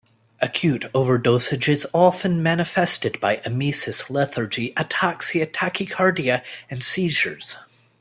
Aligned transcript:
Acute 0.41 0.85
overdosage 0.95 1.69
is 1.69 1.85
often 1.93 2.41
manifested 2.41 3.19
by 3.19 3.37
emesis, 3.45 4.09
lethargy, 4.09 4.73
ataxia, 4.75 5.45
tachycardia 5.45 6.43
and 6.71 6.81
seizures. 6.81 7.57